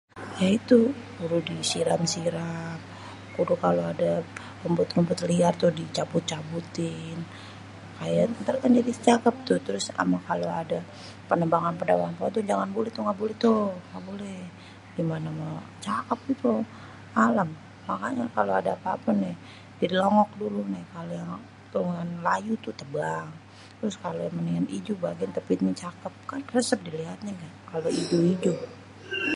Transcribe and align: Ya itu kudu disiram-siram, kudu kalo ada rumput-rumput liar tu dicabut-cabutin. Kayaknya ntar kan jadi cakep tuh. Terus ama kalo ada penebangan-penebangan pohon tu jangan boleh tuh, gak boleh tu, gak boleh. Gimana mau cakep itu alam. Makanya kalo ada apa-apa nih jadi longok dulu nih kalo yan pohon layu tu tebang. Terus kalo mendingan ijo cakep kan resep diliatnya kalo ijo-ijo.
Ya 0.41 0.49
itu 0.59 0.79
kudu 1.17 1.37
disiram-siram, 1.49 2.77
kudu 3.35 3.53
kalo 3.65 3.81
ada 3.93 4.11
rumput-rumput 4.63 5.19
liar 5.29 5.53
tu 5.61 5.67
dicabut-cabutin. 5.79 7.17
Kayaknya 7.97 8.37
ntar 8.41 8.55
kan 8.63 8.71
jadi 8.79 8.91
cakep 9.07 9.35
tuh. 9.47 9.59
Terus 9.67 9.85
ama 10.01 10.17
kalo 10.29 10.47
ada 10.61 10.79
penebangan-penebangan 11.29 12.15
pohon 12.17 12.31
tu 12.37 12.41
jangan 12.49 12.67
boleh 12.75 12.91
tuh, 12.95 13.03
gak 13.07 13.17
boleh 13.21 13.37
tu, 13.45 13.55
gak 13.93 14.03
boleh. 14.09 14.41
Gimana 14.95 15.27
mau 15.39 15.55
cakep 15.85 16.19
itu 16.33 16.51
alam. 17.25 17.49
Makanya 17.89 18.25
kalo 18.37 18.51
ada 18.59 18.71
apa-apa 18.77 19.09
nih 19.21 19.35
jadi 19.81 19.93
longok 20.01 20.29
dulu 20.41 20.61
nih 20.73 20.83
kalo 20.93 21.09
yan 21.21 21.31
pohon 21.73 22.09
layu 22.27 22.53
tu 22.65 22.69
tebang. 22.79 23.27
Terus 23.77 23.95
kalo 24.05 24.21
mendingan 24.35 24.65
ijo 24.77 24.93
cakep 25.83 26.13
kan 26.29 26.39
resep 26.55 26.79
diliatnya 26.87 27.33
kalo 27.71 27.87
ijo-ijo. 28.01 28.53